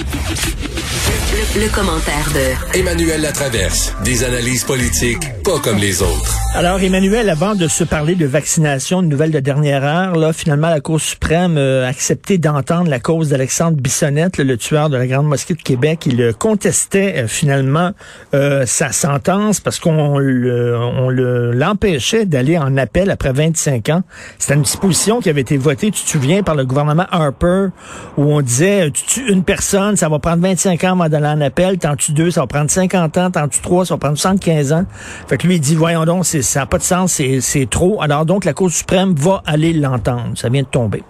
[0.00, 0.69] you
[1.10, 3.92] Le, le commentaire de Emmanuel Latraverse.
[4.04, 6.36] Des analyses politiques pas comme les autres.
[6.54, 10.68] Alors, Emmanuel, avant de se parler de vaccination, une nouvelle de dernière heure, là, finalement,
[10.68, 15.06] la Cour suprême a accepté d'entendre la cause d'Alexandre Bissonnette, le, le tueur de la
[15.06, 16.06] Grande Mosquée de Québec.
[16.06, 17.92] Il contestait euh, finalement
[18.34, 24.02] euh, sa sentence parce qu'on le, on le, l'empêchait d'aller en appel après 25 ans.
[24.38, 27.68] C'était une disposition qui avait été votée, tu te souviens, par le gouvernement Harper,
[28.16, 31.40] où on disait, tu tues une personne, ça va prendre 25 ans avant d'aller en
[31.40, 34.16] appel, t'en tues deux, ça va prendre 50 ans, t'en tues trois, ça va prendre
[34.18, 34.84] 75 ans.
[35.28, 38.00] Fait que lui, il dit, voyons donc, ça n'a pas de sens, c'est, c'est trop.
[38.02, 40.36] Alors donc, la Cour suprême va aller l'entendre.
[40.36, 41.02] Ça vient de tomber.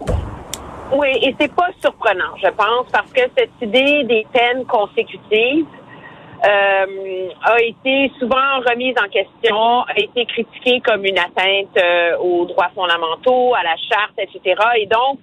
[0.93, 5.67] Oui, et c'est pas surprenant, je pense, parce que cette idée des peines consécutives
[6.45, 12.47] euh, a été souvent remise en question, a été critiquée comme une atteinte euh, aux
[12.47, 14.61] droits fondamentaux, à la charte, etc.
[14.79, 15.19] Et donc,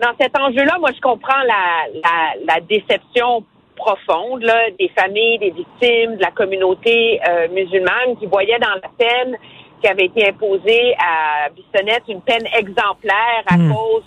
[0.00, 3.44] dans cet enjeu-là, moi, je comprends la, la, la déception
[3.76, 8.88] profonde là, des familles, des victimes, de la communauté euh, musulmane qui voyaient dans la
[8.96, 9.36] peine
[9.80, 13.74] qui avait été imposée à Bissonnette une peine exemplaire à Mm.
[13.74, 14.04] cause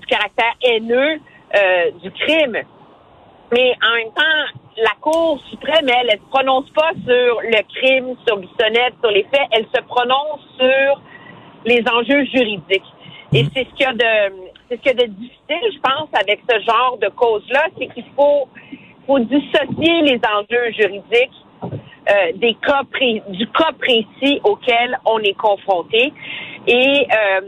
[0.00, 1.20] du caractère haineux
[1.56, 2.58] euh, du crime.
[3.52, 8.14] Mais en même temps, la Cour suprême, elle, elle se prononce pas sur le crime,
[8.26, 11.02] sur Bissonnette, sur les faits, elle se prononce sur
[11.64, 12.82] les enjeux juridiques.
[13.32, 14.34] Et c'est ce qu'il y a de
[14.68, 17.88] c'est ce qu'il y a de difficile, je pense, avec ce genre de cause-là, c'est
[17.88, 18.48] qu'il faut
[19.10, 22.82] faut dissocier les enjeux juridiques euh, des cas
[23.28, 26.12] du cas précis auquel on est confronté.
[26.68, 27.40] Et euh,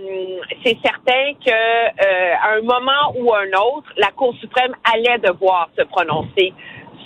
[0.64, 5.68] c'est certain que euh, à un moment ou un autre, la Cour suprême allait devoir
[5.78, 6.52] se prononcer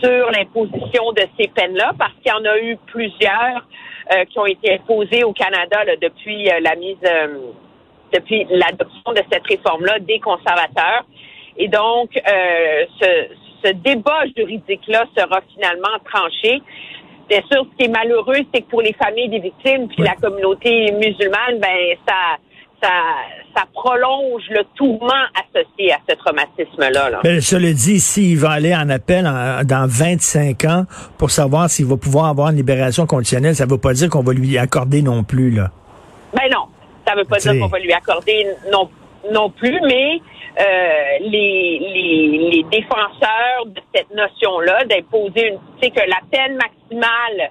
[0.02, 3.66] sur l'imposition de ces peines-là, parce qu'il y en a eu plusieurs
[4.12, 6.96] euh, qui ont été imposées au Canada depuis la mise,
[8.12, 11.04] depuis l'adoption de cette réforme-là des conservateurs.
[11.58, 13.28] Et donc, ce,
[13.64, 16.60] ce débat juridique-là sera finalement tranché.
[17.28, 20.14] Bien sûr, ce qui est malheureux, c'est que pour les familles des victimes puis la
[20.14, 22.14] communauté musulmane, ben ça,
[22.80, 22.88] ça,
[23.56, 27.10] ça prolonge le tourment associé à ce traumatisme-là.
[27.10, 27.20] Là.
[27.24, 30.84] Mais cela dit, s'il va aller en appel en- dans 25 ans
[31.18, 34.22] pour savoir s'il va pouvoir avoir une libération conditionnelle, ça ne veut pas dire qu'on
[34.22, 35.70] va lui accorder non plus, là.
[36.32, 36.66] Ben non,
[37.06, 38.88] ça veut pas dire qu'on va lui accorder non,
[39.32, 40.20] non plus, mais
[40.60, 47.50] euh, les, défenseurs de cette notion-là, d'imposer une, tu sais, que la peine maximale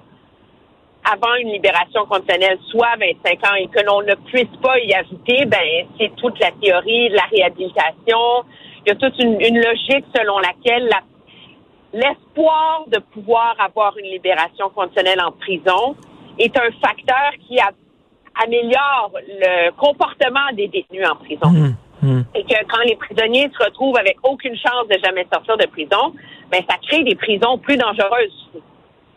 [1.10, 5.44] avant une libération conditionnelle soit 25 ans et que l'on ne puisse pas y ajouter,
[5.46, 8.44] ben c'est toute la théorie de la réhabilitation.
[8.84, 11.00] Il y a toute une, logique selon laquelle la
[11.92, 15.96] l'espoir de pouvoir avoir une libération conditionnelle en prison
[16.38, 17.70] est un facteur qui a-
[18.42, 21.46] améliore le comportement des détenus en prison.
[21.46, 22.24] Hum, hum.
[22.34, 26.12] Et que quand les prisonniers se retrouvent avec aucune chance de jamais sortir de prison,
[26.50, 28.48] ben ça crée des prisons plus dangereuses.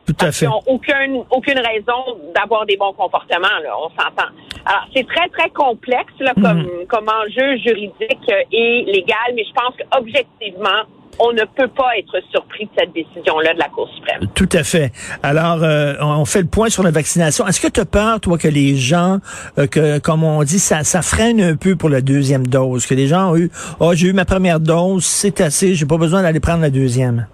[0.06, 0.46] Tout à fait.
[0.46, 4.31] Ils n'ont aucune, aucune raison d'avoir des bons comportements, là, on s'entend.
[4.66, 9.53] Alors, c'est très, très complexe là, comme, comme enjeu juridique euh, et légal, mais je
[9.53, 10.84] pense qu'objectivement,
[11.19, 14.28] on ne peut pas être surpris de cette décision-là de la Cour suprême.
[14.35, 14.91] Tout à fait.
[15.24, 17.46] Alors, euh, on fait le point sur la vaccination.
[17.47, 19.18] Est-ce que tu as peur, toi, que les gens,
[19.57, 22.96] euh, que comme on dit, ça, ça freine un peu pour la deuxième dose, que
[22.96, 26.22] les gens ont eu, oh, j'ai eu ma première dose, c'est assez, j'ai pas besoin
[26.22, 27.28] d'aller prendre la deuxième.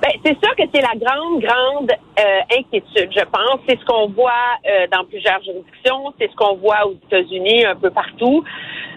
[0.00, 3.60] Ben, c'est sûr que c'est la grande, grande euh, inquiétude, je pense.
[3.68, 4.30] C'est ce qu'on voit
[4.64, 8.44] euh, dans plusieurs juridictions, c'est ce qu'on voit aux États-Unis, un peu partout.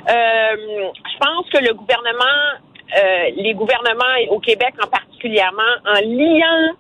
[0.10, 2.62] Euh, je pense que le gouvernement,
[3.36, 6.76] les gouvernements au Québec en particulièrement, en liant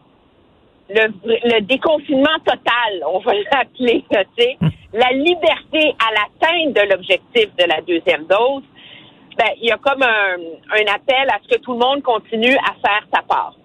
[0.90, 4.04] le, le déconfinement total, on va l'appeler,
[4.94, 8.64] la liberté à l'atteinte de l'objectif de la deuxième dose,
[9.38, 12.58] ben, il y a comme un, un appel à ce que tout le monde continue
[12.58, 13.56] à faire sa part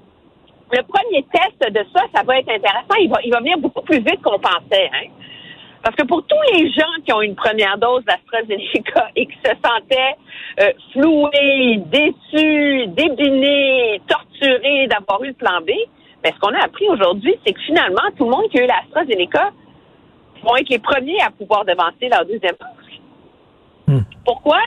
[0.73, 2.95] le premier test de ça, ça va être intéressant.
[3.01, 4.91] Il va, il va venir beaucoup plus vite qu'on pensait.
[4.93, 5.09] Hein?
[5.87, 9.53] Parce que pour tous les gens qui ont une première dose d'AstraZeneca et qui se
[9.65, 10.17] sentaient
[10.61, 15.71] euh, floués, déçus, débinés, torturés d'avoir eu le plan B,
[16.25, 18.67] ben, ce qu'on a appris aujourd'hui, c'est que finalement, tout le monde qui a eu
[18.67, 19.53] l'AstraZeneca
[20.43, 23.01] vont être les premiers à pouvoir devancer leur deuxième dose.
[23.87, 24.03] Hmm.
[24.25, 24.59] Pourquoi?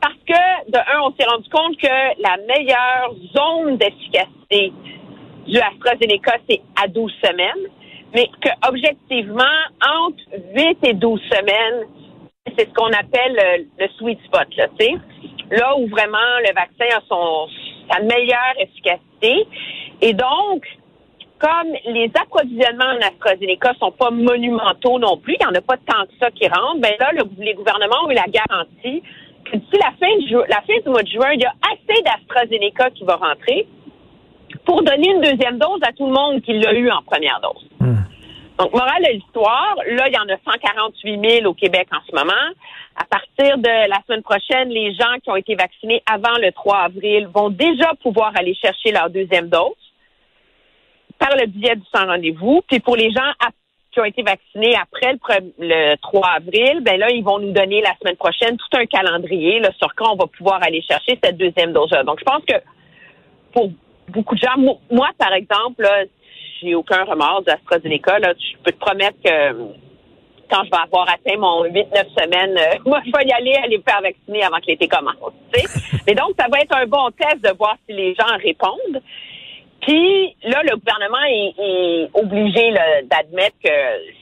[0.00, 4.72] Parce que, de un, on s'est rendu compte que la meilleure zone d'efficacité
[5.46, 7.68] du AstraZeneca, c'est à 12 semaines,
[8.14, 9.42] mais que objectivement,
[10.04, 10.22] entre
[10.54, 11.86] 8 et 12 semaines,
[12.56, 14.94] c'est ce qu'on appelle le, le, sweet spot, là, tu sais.
[15.50, 17.48] Là où vraiment le vaccin a son,
[17.90, 19.46] sa meilleure efficacité.
[20.00, 20.64] Et donc,
[21.38, 25.76] comme les approvisionnements en AstraZeneca sont pas monumentaux non plus, il n'y en a pas
[25.76, 29.02] tant que ça qui rentrent, ben là, le, les gouvernements ont eu la garantie
[29.44, 32.90] que d'ici la fin, la fin du mois de juin, il y a assez d'AstraZeneca
[32.90, 33.66] qui va rentrer
[34.64, 37.68] pour donner une deuxième dose à tout le monde qui l'a eu en première dose.
[38.58, 42.14] Donc, morale de l'histoire, là, il y en a 148 000 au Québec en ce
[42.14, 42.32] moment.
[42.96, 46.76] À partir de la semaine prochaine, les gens qui ont été vaccinés avant le 3
[46.78, 49.76] avril vont déjà pouvoir aller chercher leur deuxième dose
[51.20, 52.62] par le biais du sans rendez-vous.
[52.68, 53.30] Puis pour les gens
[53.92, 55.14] qui ont été vaccinés après
[55.58, 59.60] le, 3 avril, ben là, ils vont nous donner la semaine prochaine tout un calendrier
[59.60, 62.02] là, sur quand on va pouvoir aller chercher cette deuxième dose-là.
[62.02, 62.56] Donc, je pense que
[63.52, 63.70] pour
[64.08, 64.56] beaucoup de gens,
[64.90, 66.04] moi, par exemple, là,
[66.60, 68.18] j'ai aucun remords d'AstraZeneca.
[68.18, 69.52] Là, je peux te promettre que
[70.50, 71.84] quand je vais avoir atteint mon 8-9
[72.18, 75.16] semaines, euh, moi, je vais y aller aller me faire vacciner avant que l'été commence.
[76.06, 79.02] Mais donc, ça va être un bon test de voir si les gens répondent.
[79.80, 82.74] Puis là, le gouvernement est, obligé
[83.04, 83.70] d'admettre que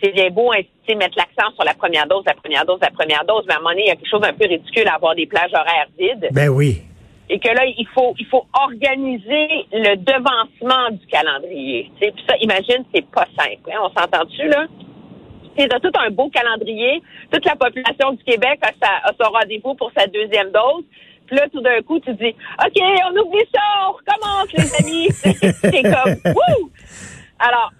[0.01, 3.43] c'est bien beau mettre l'accent sur la première dose, la première dose, la première dose,
[3.49, 5.17] mais à un moment donné, il y a quelque chose d'un peu ridicule à avoir
[5.17, 6.29] des plages horaires vides.
[6.31, 6.83] Ben oui
[7.29, 11.91] et que là, il faut, il faut organiser le devancement du calendrier.
[12.01, 13.71] Puis ça, imagine, c'est pas simple.
[13.73, 13.79] Hein?
[13.83, 14.67] On s'entend-tu, là?
[15.59, 17.03] C'est tout un beau calendrier.
[17.33, 20.85] Toute la population du Québec a, sa, a son rendez-vous pour sa deuxième dose.
[21.27, 22.35] Puis là, tout d'un coup, tu dis,
[22.65, 25.09] OK, on oublie ça, on recommence, les amis.
[25.13, 26.71] c'est comme, wouh!
[27.39, 27.73] Alors,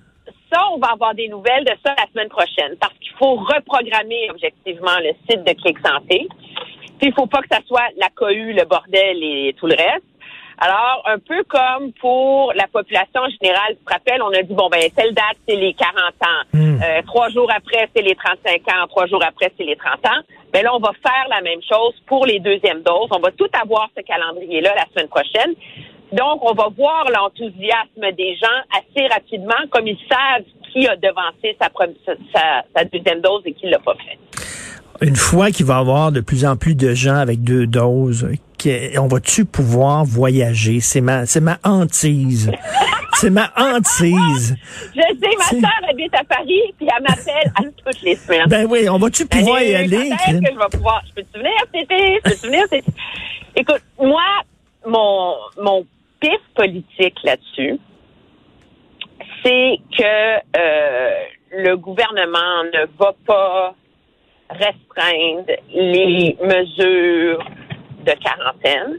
[0.53, 4.31] ça, on va avoir des nouvelles de ça la semaine prochaine parce qu'il faut reprogrammer
[4.31, 6.29] objectivement le site de Clic Santé.
[7.03, 10.05] Il faut pas que ça soit la cohue, le bordel et tout le reste.
[10.59, 14.71] Alors, un peu comme pour la population générale, tu te rappelles, on a dit, bon,
[14.71, 16.43] ben, telle date, c'est les 40 ans.
[16.55, 16.79] Hmm.
[16.83, 18.87] Euh, trois jours après, c'est les 35 ans.
[18.89, 20.23] Trois jours après, c'est les 30 ans.
[20.55, 23.09] Mais là, on va faire la même chose pour les deuxièmes doses.
[23.11, 25.55] On va tout avoir ce calendrier-là la semaine prochaine.
[26.13, 31.57] Donc, on va voir l'enthousiasme des gens assez rapidement, comme ils savent qui a devancé
[31.61, 31.69] sa,
[32.35, 34.19] sa, sa deuxième dose et qui l'a pas fait
[35.01, 38.29] une fois qu'il va y avoir de plus en plus de gens avec deux doses,
[38.99, 40.81] on va-tu pouvoir voyager?
[40.81, 42.51] C'est ma, c'est ma hantise.
[43.15, 44.57] c'est ma hantise.
[44.95, 48.49] Je sais, ma soeur habite à Paris, puis elle m'appelle à toutes les semaines.
[48.49, 50.11] Ben oui, on va-tu pouvoir y aller?
[50.11, 51.03] Que je vais pouvoir?
[51.09, 52.21] Je peux-tu venir cet été?
[52.25, 52.93] Je peux-tu venir cet été?
[53.57, 54.23] Écoute, moi,
[54.87, 55.87] mon, mon
[56.21, 57.79] pif politique là-dessus,
[59.43, 61.11] c'est que euh,
[61.53, 63.75] le gouvernement ne va pas
[64.51, 67.45] restreindre les mesures
[68.05, 68.99] de quarantaine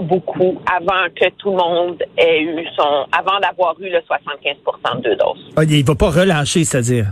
[0.00, 5.14] beaucoup avant que tout le monde ait eu son, avant d'avoir eu le 75% de
[5.14, 5.52] doses.
[5.56, 7.06] Ah, il va pas relâcher, c'est-à-dire?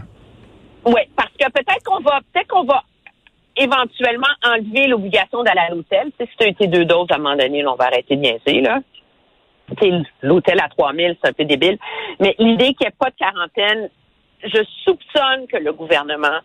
[0.84, 2.84] Oui, parce que peut-être qu'on va, peut-être qu'on va
[3.56, 6.12] éventuellement enlever l'obligation d'aller à l'hôtel.
[6.20, 8.60] si tu as été deux doses, à un moment donné, on va arrêter de niaiser,
[8.60, 8.80] là.
[10.22, 11.78] L'hôtel à 3000, c'est un peu débile.
[12.20, 13.90] Mais l'idée qu'il n'y ait pas de quarantaine,
[14.44, 16.38] je soupçonne que le gouvernement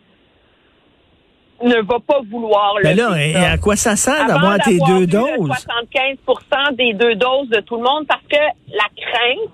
[1.63, 5.07] ne va pas vouloir le Mais là, et à quoi ça sert d'avoir tes deux
[5.07, 5.47] doses?
[5.47, 8.37] 75 des deux doses de tout le monde parce que
[8.69, 9.51] la crainte,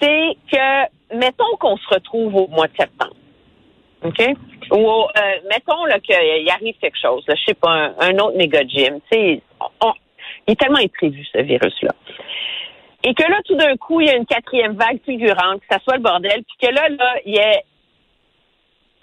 [0.00, 3.16] c'est que, mettons qu'on se retrouve au mois de septembre.
[4.04, 4.22] OK?
[4.70, 9.00] Ou, euh, mettons qu'il arrive quelque chose, là, je sais pas, un, autre méga gym.
[9.12, 9.40] il
[10.46, 11.92] est tellement imprévu, ce virus-là.
[13.02, 15.78] Et que là, tout d'un coup, il y a une quatrième vague figurante, que ça
[15.80, 17.60] soit le bordel, puis que là, là, il y a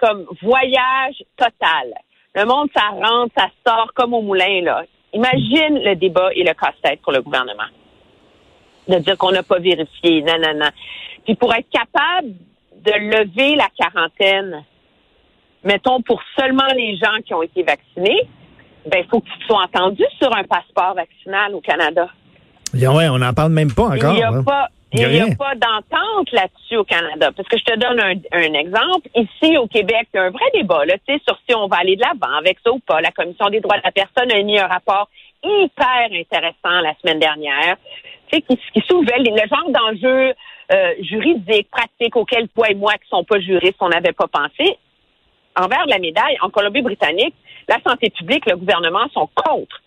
[0.01, 1.93] comme voyage total.
[2.36, 4.84] Le monde, ça rentre, ça sort comme au moulin, là.
[5.13, 7.70] Imagine le débat et le casse-tête pour le gouvernement.
[8.88, 10.70] De dire qu'on n'a pas vérifié, non, non, non.
[11.25, 12.29] Puis pour être capable
[12.75, 14.63] de lever la quarantaine,
[15.63, 18.27] mettons pour seulement les gens qui ont été vaccinés,
[18.86, 22.08] ben il faut qu'ils soient entendus sur un passeport vaccinal au Canada.
[22.74, 24.13] Ouais, on n'en parle même pas encore.
[24.13, 27.31] Il n'y a pas il n'y a, pas d'entente là-dessus au Canada.
[27.36, 29.07] Parce que je te donne un, exemple.
[29.15, 31.95] Ici, au Québec, il y a un vrai débat là, sur si on va aller
[31.95, 33.00] de l'avant avec ça ou pas.
[33.01, 35.10] La Commission des droits de la personne a émis un rapport
[35.43, 37.77] hyper intéressant la semaine dernière,
[38.31, 40.33] qui, qui soulevait le genre d'enjeux
[40.71, 44.77] euh, juridiques, pratiques auxquels toi et moi, qui sont pas juristes, on n'avait pas pensé.
[45.55, 47.36] Envers la médaille, en Colombie-Britannique,
[47.67, 49.81] la santé publique, le gouvernement sont contre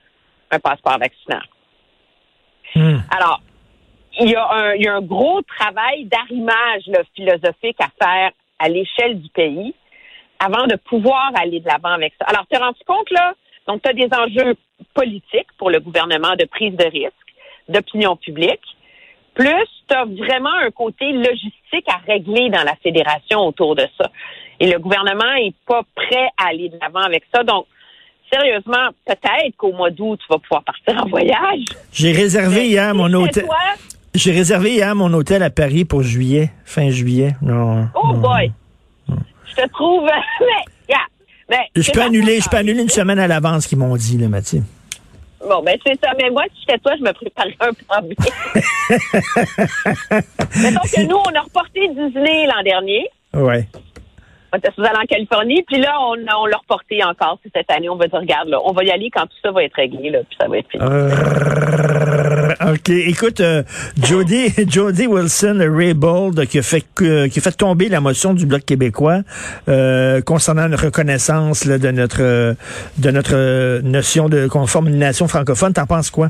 [0.50, 1.42] un passeport vaccinal.
[2.74, 2.98] Hmm.
[3.16, 3.40] Alors,
[4.20, 8.68] il y, a un, il y a un gros travail d'arrimage philosophique à faire à
[8.68, 9.74] l'échelle du pays
[10.38, 12.26] avant de pouvoir aller de l'avant avec ça.
[12.26, 13.34] Alors, tu te rendu compte, là,
[13.66, 14.54] donc tu as des enjeux
[14.94, 17.12] politiques pour le gouvernement de prise de risque,
[17.68, 18.62] d'opinion publique,
[19.34, 24.10] plus tu as vraiment un côté logistique à régler dans la fédération autour de ça.
[24.60, 27.42] Et le gouvernement est pas prêt à aller de l'avant avec ça.
[27.42, 27.66] Donc,
[28.32, 31.64] sérieusement, peut-être qu'au mois d'août, tu vas pouvoir partir en voyage.
[31.92, 33.46] J'ai réservé hier mon hôtel.
[34.14, 37.34] J'ai réservé hier mon hôtel à Paris pour juillet, fin juillet.
[37.42, 37.88] Non.
[37.94, 38.52] Oh boy!
[39.08, 40.04] Je te trouve.
[41.50, 44.28] mais, je peux annuler, je peux annuler une semaine à l'avance, qu'ils m'ont dit, le
[44.28, 44.62] Mathieu.
[45.46, 46.12] Bon, ben c'est ça.
[46.16, 48.14] Mais moi, si j'étais toi, je me préparais un plan B.
[50.62, 53.10] Mettons que nous, on a reporté Disney l'an dernier.
[53.34, 53.68] Ouais.
[54.54, 57.88] On était allés en Californie, puis là, on, on l'a reporté encore cette année.
[57.88, 60.10] On va dire, regarde, là, on va y aller quand tout ça va être réglé,
[60.10, 60.84] là, puis ça va être fini.
[60.84, 62.88] Euh, OK.
[62.88, 63.64] Écoute, euh,
[64.00, 68.64] Jody, Jody Wilson Raybould, qui a fait qui a fait tomber la motion du Bloc
[68.64, 69.22] québécois
[69.68, 72.54] euh, concernant une reconnaissance de notre
[72.98, 75.72] de notre notion de conforme nation francophone.
[75.72, 76.28] T'en penses quoi?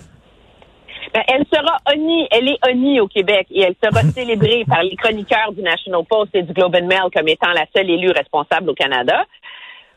[1.15, 4.97] Ben, elle sera honnie, elle est honnie au Québec et elle sera célébrée par les
[4.97, 8.71] chroniqueurs du National Post et du Globe and Mail comme étant la seule élue responsable
[8.71, 9.25] au Canada.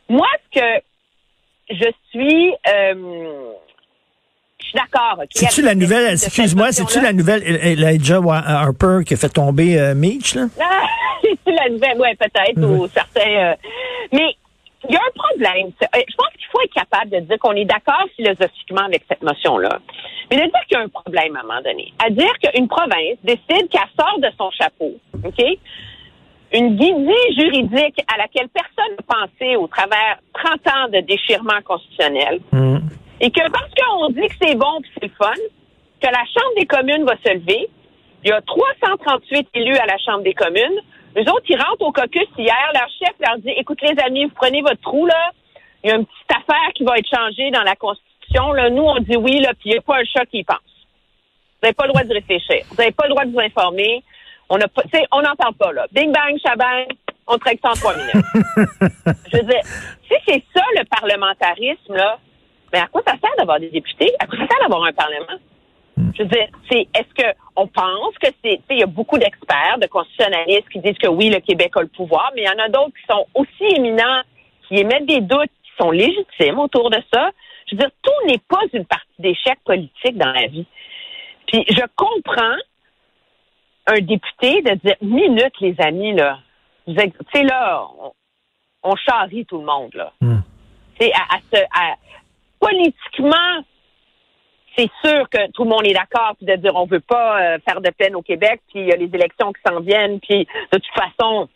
[0.08, 0.84] Moi, ce que
[1.72, 3.52] je suis, euh,
[4.60, 5.24] je suis d'accord.
[5.32, 10.36] C'est-tu la nouvelle, excuse-moi, c'est-tu la nouvelle Elijah Harper qui a fait tomber euh, Mitch,
[10.36, 10.44] là?
[10.62, 10.84] Ah,
[11.24, 13.56] c'est-tu la nouvelle, ouais, peut-être, ou certains, euh,
[14.12, 14.36] mais
[14.88, 15.72] il y a un problème.
[15.82, 19.80] Je pense qu'il faut être capable de dire qu'on est d'accord philosophiquement avec cette motion-là.
[20.30, 21.94] Mais de dire qu'il y a un problème à un moment donné.
[22.04, 25.44] À dire qu'une province décide qu'elle sort de son chapeau, OK?
[26.54, 32.40] Une guidée juridique à laquelle personne n'a pensé au travers 30 ans de déchirement constitutionnel.
[32.52, 32.78] Mm.
[33.20, 35.34] Et que parce qu'on dit que c'est bon que c'est le fun,
[36.00, 37.68] que la Chambre des communes va se lever.
[38.24, 40.80] Il y a 338 élus à la Chambre des communes.
[41.16, 42.72] Les autres, ils rentrent au caucus hier.
[42.74, 45.32] Leur chef leur dit, écoute les amis, vous prenez votre trou, là.
[45.84, 48.08] Il y a une petite affaire qui va être changée dans la Constitution
[48.72, 50.58] nous, on dit oui, là, puis il n'y a pas un chat qui y pense.
[50.58, 52.66] Vous n'avez pas le droit de réfléchir.
[52.70, 54.04] Vous n'avez pas le droit de vous informer.
[54.50, 55.88] On n'a pas, on n'entend pas, là.
[55.92, 56.86] Bing bang, shabang,
[57.26, 58.14] on traite ça en trois minutes.
[59.32, 59.62] Je veux dire,
[60.08, 62.20] si c'est ça le parlementarisme, là,
[62.72, 64.14] mais à quoi ça sert d'avoir des députés?
[64.20, 65.40] À quoi ça sert d'avoir un parlement?
[65.98, 67.28] Je veux dire, c'est, est-ce que
[67.78, 71.40] pense que c'est, il y a beaucoup d'experts, de constitutionnalistes qui disent que oui, le
[71.40, 74.22] Québec a le pouvoir, mais il y en a d'autres qui sont aussi éminents,
[74.68, 77.30] qui émettent des doutes, qui sont légitimes autour de ça.
[77.68, 80.66] Je veux dire, tout n'est pas une partie d'échec politique dans la vie.
[81.46, 82.58] Puis je comprends
[83.88, 86.40] un député de dire minute, les amis, là.
[86.88, 86.96] Tu
[87.34, 87.86] sais, là,
[88.84, 90.12] on, charrie tout le monde, là.
[90.22, 90.40] Hmm.
[91.00, 91.96] Tu à,
[92.60, 93.64] politiquement,
[94.78, 97.58] c'est sûr que tout le monde est d'accord, puis de dire on veut pas euh,
[97.68, 100.48] faire de peine au Québec, puis il y a les élections qui s'en viennent, puis
[100.72, 101.50] de toute façon,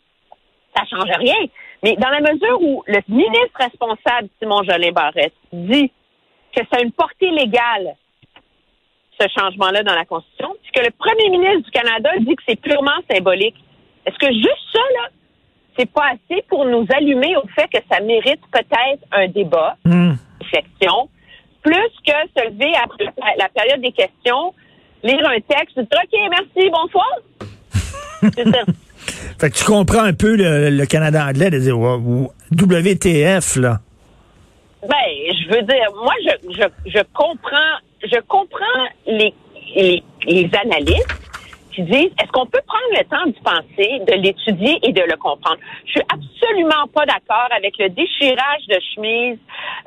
[0.76, 1.46] ça change rien.
[1.82, 5.90] Mais dans la mesure où le ministre responsable, Simon Jolin Barrette, dit
[6.54, 7.94] que ça a une portée légale,
[9.20, 12.60] ce changement-là dans la Constitution, puis que le premier ministre du Canada dit que c'est
[12.60, 13.56] purement symbolique.
[14.04, 15.08] Est-ce que juste ça, là,
[15.78, 19.92] c'est pas assez pour nous allumer au fait que ça mérite peut-être un débat, hmm.
[19.92, 21.08] une réflexion,
[21.62, 23.06] plus que se lever après
[23.38, 24.54] la période des questions,
[25.02, 27.08] lire un texte, dire OK, merci, bonsoir.
[29.38, 33.80] fait que tu comprends un peu le, Canada anglais de dire WTF, là.
[34.82, 34.96] Ben,
[35.28, 39.32] je veux dire, moi, je, je, je comprends, je comprends les,
[39.76, 41.21] les, les analystes
[41.74, 45.16] qui disent est-ce qu'on peut prendre le temps de penser, de l'étudier et de le
[45.16, 45.58] comprendre?
[45.86, 49.38] Je suis absolument pas d'accord avec le déchirage de chemise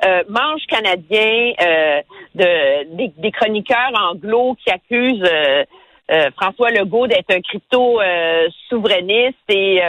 [0.04, 2.02] euh, manche canadien euh,
[2.34, 5.64] de des, des, chroniqueurs anglo qui accusent euh,
[6.10, 9.80] euh François Legault d'être un crypto euh, souverainiste et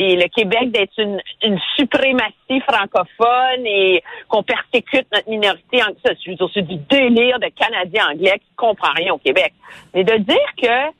[0.00, 6.12] et le Québec d'être une, une suprématie francophone et qu'on persécute notre minorité en ça.
[6.54, 9.52] C'est du délire de Canadiens anglais qui comprend rien au Québec.
[9.94, 10.90] Mais de dire que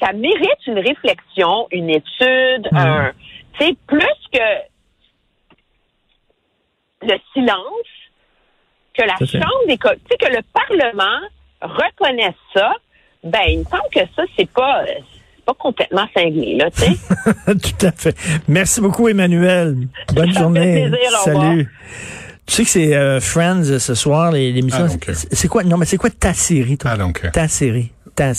[0.00, 2.76] ça mérite une réflexion, une étude, mmh.
[2.76, 3.12] un,
[3.58, 4.38] tu plus que
[7.02, 7.90] le silence,
[8.94, 11.20] que la Chambre des, tu sais, que le Parlement
[11.60, 12.72] reconnaisse ça,
[13.24, 14.84] ben, il me semble que ça, c'est pas,
[15.44, 16.96] pas complètement cinglé, là, tu sais.
[17.46, 18.16] Tout à fait.
[18.48, 19.76] Merci beaucoup, Emmanuel.
[20.14, 20.90] Bonne journée.
[21.24, 21.68] Salut.
[22.46, 24.86] Tu sais que c'est euh, Friends euh, ce soir, l'émission.
[24.86, 25.64] Ah, c'est quoi?
[25.64, 26.92] Non, mais c'est quoi ta série, toi?
[26.96, 28.32] Ah, Ta série, ta.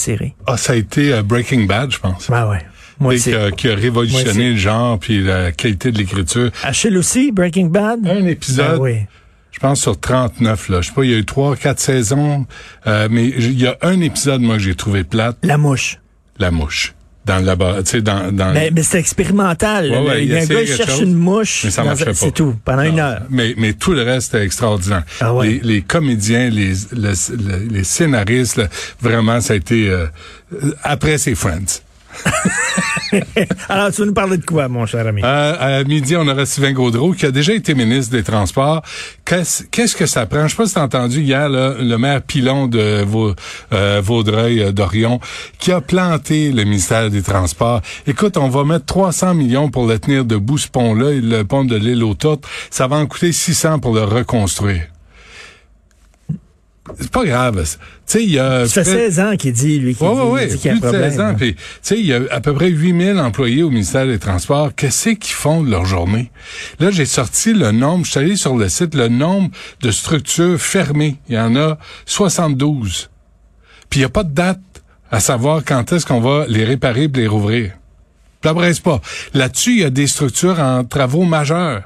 [0.46, 2.28] Ah, ça a été euh, Breaking Bad, je pense.
[2.30, 2.64] Ah ouais.
[3.00, 6.50] Moi qui, a, qui a révolutionné le genre puis la qualité de l'écriture.
[6.64, 8.06] Achille aussi, Breaking Bad?
[8.06, 8.74] Un épisode.
[8.74, 8.96] Ah, oui.
[9.52, 10.80] Je pense sur 39 là.
[10.82, 12.46] Je sais pas, il y a eu trois, quatre saisons,
[12.86, 15.38] mais il y a un épisode moi que j'ai trouvé plate.
[15.42, 15.98] La mouche.
[16.38, 16.94] La mouche.
[17.28, 19.90] Dans le laboratoire, dans, dans Mais, mais c'est expérimental.
[19.90, 21.62] Ouais, ouais, il y a un gars qui cherche chose, une mouche.
[21.64, 22.14] mais ça dans marchait un- pas.
[22.14, 23.22] C'est tout, pendant une heure.
[23.30, 25.04] Mais, mais tout le reste était extraordinaire.
[25.20, 25.46] Ah ouais.
[25.48, 28.66] les, les comédiens, les, le- le- les scénaristes, là,
[29.00, 30.06] vraiment, ça a été euh,
[30.82, 31.82] après c'est Friends.
[33.68, 35.22] Alors, tu veux nous parler de quoi, mon cher ami?
[35.24, 38.82] Euh, à midi, on aura Sylvain Gaudreau, qui a déjà été ministre des Transports.
[39.24, 40.46] Qu'est-ce qu'est-ce que ça prend?
[40.46, 43.04] Je sais pas si t'as entendu hier, le maire Pilon de
[43.72, 45.20] euh, Vaudreuil, euh, d'Orion,
[45.58, 47.80] qui a planté le ministère des Transports.
[48.06, 51.76] Écoute, on va mettre 300 millions pour le tenir debout, ce pont-là, le pont de
[51.76, 52.16] l'île aux.
[52.70, 54.82] Ça va en coûter 600 pour le reconstruire.
[57.00, 57.62] C'est pas grave.
[57.62, 57.76] Tu
[58.06, 58.66] sais, il y a...
[58.66, 60.68] Ça fait près- 16 ans qu'il dit, lui, qu'il dit, il oui, dit qu'il y
[60.68, 61.10] a un plus de problème.
[61.10, 61.34] 16 ans.
[61.36, 64.74] Puis, tu sais, il y a à peu près 8000 employés au ministère des Transports.
[64.74, 66.30] Qu'est-ce qu'ils font de leur journée?
[66.80, 69.50] Là, j'ai sorti le nombre, je suis allé sur le site, le nombre
[69.82, 71.18] de structures fermées.
[71.28, 73.10] Il y en a 72.
[73.90, 74.60] Puis, il n'y a pas de date
[75.10, 77.72] à savoir quand est-ce qu'on va les réparer et les rouvrir.
[78.40, 79.00] Presse pas.
[79.34, 81.82] Là-dessus, il y a des structures en travaux majeurs.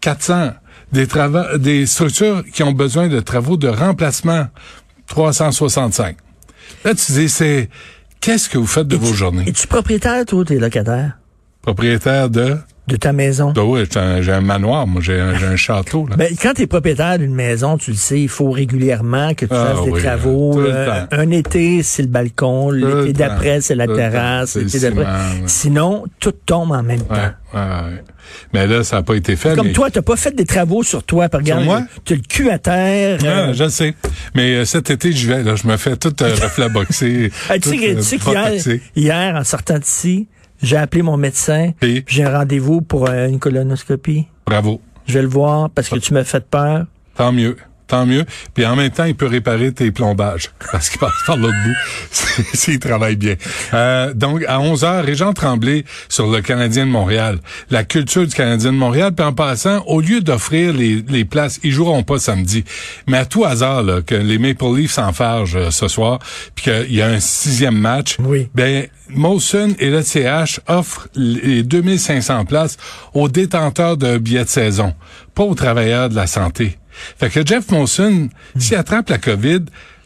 [0.00, 0.50] 400.
[0.92, 4.46] Des, trava- des structures qui ont besoin de travaux de remplacement.
[5.06, 6.16] 365.
[6.84, 7.68] Là, tu dis, c'est,
[8.20, 9.44] qu'est-ce que vous faites de vos journées?
[9.46, 11.18] Es-tu propriétaire, toi, t'es locataire?
[11.62, 12.56] Propriétaire de,
[12.88, 13.52] de ta maison?
[13.52, 13.84] ben oui,
[14.20, 16.16] j'ai un, manoir, moi, j'ai un, château, là.
[16.16, 19.54] Ben, quand tu es propriétaire d'une maison, tu le sais, il faut régulièrement que tu
[19.54, 20.60] Ah fasses des travaux.
[20.60, 21.16] Euh, temps.
[21.16, 22.70] un été, c'est le balcon.
[22.70, 23.18] L'été temps.
[23.18, 23.98] d'après, c'est la Tout temps.
[23.98, 24.56] terrasse.
[24.56, 25.02] L'été d'après.
[25.02, 25.42] ouais.
[25.46, 27.14] Sinon, tout tombe en même temps.
[27.54, 28.02] Ouais, ouais, ouais.
[28.52, 29.54] Mais là, ça n'a pas été fait.
[29.54, 29.72] Comme mais...
[29.72, 31.28] toi, t'as pas fait des travaux sur toi.
[31.28, 31.82] Par moi?
[32.04, 33.18] tu as le cul à terre.
[33.22, 33.94] Ah, euh, je le sais.
[34.34, 35.54] Mais euh, cet été, j'y vais, là.
[35.54, 37.30] Je me fais tout euh, reflaboxer.
[37.50, 40.28] Hey, tu sais tu sais qu'hier, hier, en sortant d'ici,
[40.62, 41.72] j'ai appelé mon médecin.
[41.80, 42.04] Puis?
[42.06, 44.26] J'ai un rendez-vous pour euh, une colonoscopie.
[44.46, 44.80] Bravo.
[45.06, 46.86] Je vais le voir parce que tu m'as fait peur.
[47.14, 47.56] Tant mieux.
[47.88, 48.24] Tant mieux.
[48.54, 50.50] Puis en même temps, il peut réparer tes plombages.
[50.72, 52.42] Parce qu'il passe par l'autre bout.
[52.54, 53.34] S'il travaille bien.
[53.74, 57.38] Euh, donc, à 11 h Régent Tremblay sur le Canadien de Montréal.
[57.70, 59.12] La culture du Canadien de Montréal.
[59.16, 62.64] Puis en passant, au lieu d'offrir les, les places, ils joueront pas samedi.
[63.06, 66.18] Mais à tout hasard, là, que les Maple Leafs s'enfargent euh, ce soir,
[66.54, 68.48] puis qu'il y a un sixième match, Oui.
[68.54, 72.76] ben, Molson et le CH offrent les 2500 places
[73.14, 74.94] aux détenteurs de billets de saison,
[75.34, 76.76] pas aux travailleurs de la santé.
[77.18, 79.64] Fait que Jeff Molson, s'il attrape la COVID,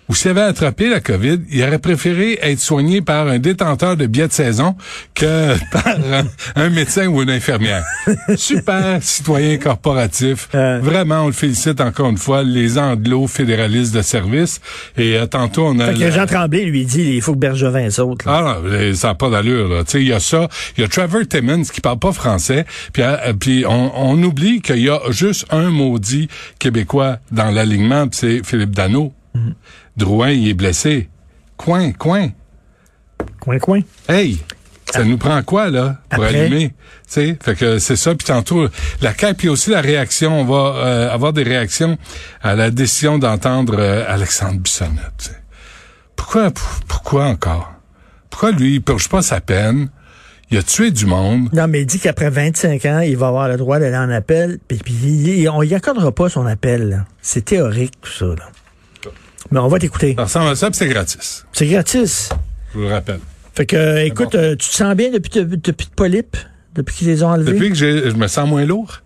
[0.09, 4.07] ou s'il avait attrapé la COVID, il aurait préféré être soigné par un détenteur de
[4.07, 4.75] billets de saison
[5.15, 6.25] que par un,
[6.57, 7.85] un médecin ou une infirmière.
[8.37, 10.49] Super citoyen corporatif.
[10.55, 10.81] Euh.
[10.83, 14.61] Vraiment, on le félicite encore une fois, les anglo fédéralistes de service.
[14.97, 15.87] Et euh, tantôt, on a...
[15.89, 18.25] Fait que la- Jean Tremblay lui dit, il faut que Bergevin saute.
[18.25, 18.33] là.
[18.37, 19.69] ah non, ça n'a pas d'allure.
[19.69, 19.85] là.
[19.85, 20.49] Tu sais, il y a ça.
[20.77, 22.67] Il y a Trevor Timmons qui parle pas français.
[22.93, 28.07] Puis, euh, puis on, on oublie qu'il y a juste un maudit québécois dans l'alignement,
[28.11, 29.13] c'est Philippe Dano.
[29.97, 31.09] Drouin, il est blessé.
[31.57, 32.31] Coin, coin.
[33.41, 33.81] Coin, coin.
[34.09, 34.39] Hey,
[34.91, 36.41] ça nous prend quoi, là, pour Après?
[36.41, 36.75] allumer?
[37.07, 38.15] Sais, fait que c'est ça.
[38.15, 38.69] Puis tantôt,
[39.01, 40.41] la CAQ, puis aussi la réaction.
[40.41, 41.99] On va euh, avoir des réactions
[42.43, 45.41] à la décision d'entendre euh, Alexandre Bissonnette.
[46.17, 46.51] Pourquoi,
[46.89, 47.73] pourquoi encore?
[48.31, 49.89] Pourquoi lui, il purge pas sa peine?
[50.51, 51.49] Il a tué du monde.
[51.55, 54.59] Non, mais il dit qu'après 25 ans, il va avoir le droit d'aller en appel,
[54.69, 56.91] puis, puis on y accordera pas son appel.
[56.91, 57.05] là.
[57.23, 58.27] C'est théorique, tout ça.
[58.27, 58.51] Là.
[59.53, 60.15] Mais on va t'écouter.
[60.17, 61.45] Ça ressemble à ça, puis c'est gratis.
[61.53, 62.31] C'est gratis.
[62.73, 63.21] Je vous le rappelle.
[63.55, 66.37] Fait que, euh, écoute, euh, tu te sens bien depuis, depuis, depuis de polypes?
[66.75, 67.53] Depuis qu'ils les ont enlevés?
[67.53, 69.03] Depuis que je me sens moins lourd.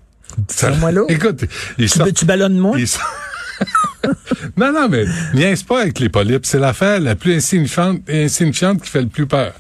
[0.49, 1.07] Ça- sens moins lourd?
[1.11, 1.45] Écoute,
[1.79, 2.79] ils tu, sortent- tu ballonnes moins?
[2.79, 2.87] ils
[4.57, 5.05] non, non, mais
[5.35, 6.47] niaise pas avec les polypes.
[6.47, 9.53] C'est l'affaire la plus insignifiante, insignifiante qui fait le plus peur.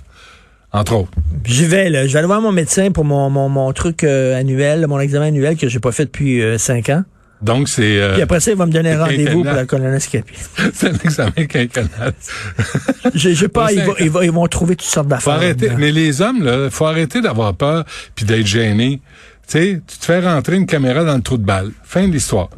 [0.72, 1.10] Entre autres.
[1.44, 2.06] J'y vais, là.
[2.06, 5.26] Je vais aller voir mon médecin pour mon, mon, mon truc euh, annuel, mon examen
[5.28, 7.04] annuel que j'ai pas fait depuis euh, 5 ans.
[7.42, 10.34] Donc, c'est euh, Puis après ça, il va me donner rendez-vous pour la colonoscopie.
[10.72, 12.12] c'est un examen quinquennal.
[13.14, 13.94] Je, je pas, ils, ans.
[14.00, 15.34] ils, vont, ils vont trouver toutes sortes d'affaires.
[15.34, 15.70] arrêter.
[15.76, 19.00] Mais les hommes, là, faut arrêter d'avoir peur puis d'être gêné.
[19.46, 21.70] Tu sais, tu te fais rentrer une caméra dans le trou de balle.
[21.84, 22.48] Fin de l'histoire.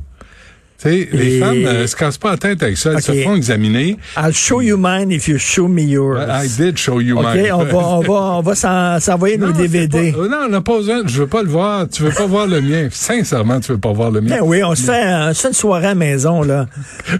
[0.80, 2.92] Tu sais, les femmes ne se cassent pas la tête avec ça.
[2.92, 3.96] Elles se font examiner.
[4.16, 6.20] I'll show you mine if you show me yours.
[6.20, 7.50] I did show you OK, mine.
[7.52, 10.12] on va, on va, on va s'en- s'envoyer nos DVD.
[10.12, 11.02] pas- euh, non, on n'a pas besoin.
[11.04, 11.88] Je veux pas le voir.
[11.88, 12.86] Tu veux pas voir le mien.
[12.92, 14.36] Sincèrement, tu veux pas voir le mien.
[14.36, 16.66] Ben oui, on se fait, on se fait une soirée à la maison, là.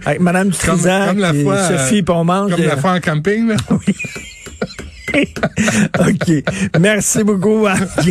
[0.05, 2.51] Avec Mme Comme, Dutrisac, comme la et fois, Sophie, puis on mange.
[2.51, 3.55] Comme la fois en camping, là.
[5.99, 6.43] OK.
[6.79, 7.65] Merci beaucoup.
[7.67, 7.75] À...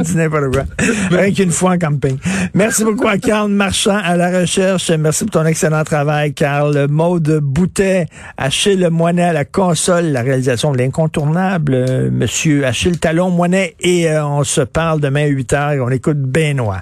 [0.00, 0.64] Dis n'importe quoi.
[1.10, 2.18] Rien qu'une fois en camping.
[2.54, 4.90] Merci beaucoup à Carl Marchand à la recherche.
[4.90, 6.86] Merci pour ton excellent travail, Carl.
[6.88, 13.30] Maude Boutet, Achille Moinet à la console, la réalisation de l'incontournable, euh, Monsieur Achille Talon
[13.30, 13.74] Moinet.
[13.80, 15.86] Et euh, on se parle demain à 8 heures.
[15.86, 16.80] On écoute Benoît.